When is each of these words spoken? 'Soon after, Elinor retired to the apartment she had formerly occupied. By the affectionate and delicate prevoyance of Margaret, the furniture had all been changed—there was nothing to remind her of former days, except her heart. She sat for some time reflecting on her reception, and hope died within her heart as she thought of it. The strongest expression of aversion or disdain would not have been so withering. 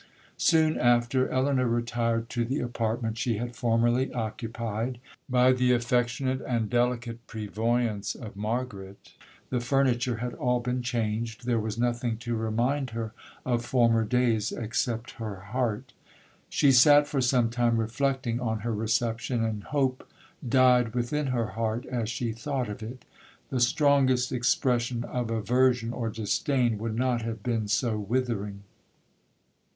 'Soon 0.35 0.79
after, 0.79 1.29
Elinor 1.29 1.67
retired 1.67 2.27
to 2.31 2.43
the 2.43 2.59
apartment 2.59 3.19
she 3.19 3.37
had 3.37 3.55
formerly 3.55 4.11
occupied. 4.13 4.99
By 5.29 5.51
the 5.51 5.73
affectionate 5.73 6.41
and 6.41 6.71
delicate 6.71 7.27
prevoyance 7.27 8.15
of 8.15 8.35
Margaret, 8.35 9.13
the 9.51 9.59
furniture 9.59 10.15
had 10.17 10.33
all 10.33 10.59
been 10.59 10.81
changed—there 10.81 11.59
was 11.59 11.77
nothing 11.77 12.17
to 12.17 12.35
remind 12.35 12.89
her 12.97 13.13
of 13.45 13.63
former 13.63 14.03
days, 14.03 14.51
except 14.51 15.11
her 15.21 15.35
heart. 15.51 15.93
She 16.49 16.71
sat 16.71 17.07
for 17.07 17.21
some 17.21 17.51
time 17.51 17.77
reflecting 17.77 18.39
on 18.39 18.61
her 18.61 18.73
reception, 18.73 19.43
and 19.43 19.65
hope 19.65 20.09
died 20.49 20.95
within 20.95 21.27
her 21.27 21.49
heart 21.49 21.85
as 21.85 22.09
she 22.09 22.31
thought 22.33 22.69
of 22.69 22.81
it. 22.81 23.05
The 23.51 23.59
strongest 23.59 24.31
expression 24.31 25.03
of 25.03 25.29
aversion 25.29 25.93
or 25.93 26.09
disdain 26.09 26.79
would 26.79 26.95
not 26.95 27.21
have 27.21 27.43
been 27.43 27.67
so 27.67 27.99
withering. 27.99 28.63